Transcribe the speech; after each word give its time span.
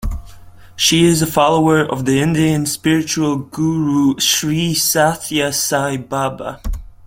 She 0.75 1.05
is 1.05 1.21
a 1.21 1.27
follower 1.27 1.81
of 1.81 2.05
the 2.05 2.21
Indian 2.21 2.65
spiritual 2.65 3.37
guru 3.37 4.17
Sri 4.17 4.73
Sathya 4.73 5.53
Sai 5.53 5.97
Baba. 5.97 6.59